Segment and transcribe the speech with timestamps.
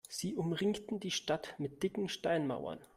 [0.09, 2.79] Sie umringten die Stadt mit dicken Steinmauern.